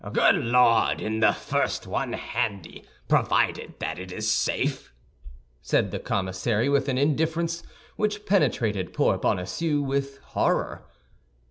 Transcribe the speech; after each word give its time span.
"Good 0.13 0.33
Lord! 0.45 0.99
In 0.99 1.19
the 1.19 1.31
first 1.31 1.85
one 1.85 2.13
handy, 2.13 2.85
provided 3.07 3.75
it 3.83 4.11
is 4.11 4.31
safe," 4.31 4.91
said 5.61 5.91
the 5.91 5.99
commissary, 5.99 6.69
with 6.69 6.89
an 6.89 6.97
indifference 6.97 7.61
which 7.97 8.25
penetrated 8.25 8.93
poor 8.93 9.19
Bonacieux 9.19 9.79
with 9.79 10.17
horror. 10.17 10.87